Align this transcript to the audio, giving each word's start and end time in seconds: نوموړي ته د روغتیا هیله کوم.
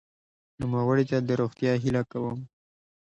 نوموړي 0.59 1.03
ته 1.09 1.17
د 1.27 1.29
روغتیا 1.41 1.71
هیله 1.83 2.03
کوم. 2.11 2.39